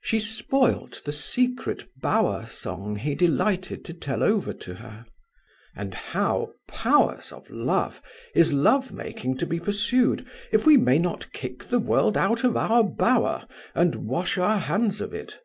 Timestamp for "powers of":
6.66-7.48